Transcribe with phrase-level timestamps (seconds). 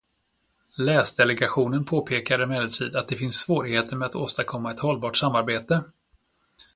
[0.77, 5.83] Läsdelegationen påpekar emellertid att det finns svårigheter med att åstadkomma ett hållbart samarbete.